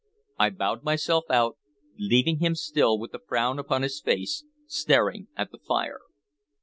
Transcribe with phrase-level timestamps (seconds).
[0.39, 1.59] I bowed myself out,
[1.95, 5.99] leaving him still with the frown upon his face, staring at the fire.